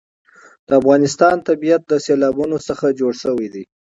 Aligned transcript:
د 0.67 0.69
افغانستان 0.81 1.35
طبیعت 1.49 1.81
له 1.91 1.97
سیلابونه 2.05 2.57
څخه 2.67 2.85
جوړ 2.99 3.13
شوی 3.23 3.47
دی. 3.53 3.63